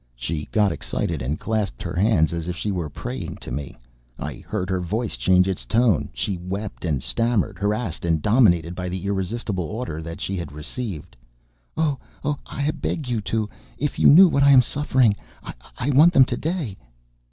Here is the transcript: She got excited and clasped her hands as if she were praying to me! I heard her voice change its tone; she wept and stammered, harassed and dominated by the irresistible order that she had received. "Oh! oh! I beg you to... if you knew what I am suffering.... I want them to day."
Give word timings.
She 0.15 0.45
got 0.51 0.71
excited 0.71 1.21
and 1.21 1.39
clasped 1.39 1.83
her 1.83 1.93
hands 1.93 2.33
as 2.33 2.47
if 2.47 2.55
she 2.55 2.71
were 2.71 2.89
praying 2.89 3.35
to 3.41 3.51
me! 3.51 3.77
I 4.17 4.43
heard 4.47 4.67
her 4.67 4.79
voice 4.81 5.15
change 5.15 5.47
its 5.47 5.63
tone; 5.63 6.09
she 6.11 6.37
wept 6.39 6.85
and 6.85 7.03
stammered, 7.03 7.59
harassed 7.59 8.03
and 8.03 8.19
dominated 8.19 8.73
by 8.73 8.89
the 8.89 9.05
irresistible 9.05 9.65
order 9.65 10.01
that 10.01 10.19
she 10.19 10.37
had 10.37 10.51
received. 10.53 11.15
"Oh! 11.77 11.99
oh! 12.23 12.37
I 12.47 12.71
beg 12.71 13.09
you 13.09 13.21
to... 13.21 13.47
if 13.77 13.99
you 13.99 14.07
knew 14.07 14.27
what 14.27 14.41
I 14.41 14.49
am 14.49 14.63
suffering.... 14.63 15.15
I 15.77 15.91
want 15.91 16.13
them 16.13 16.25
to 16.25 16.35
day." 16.37 16.79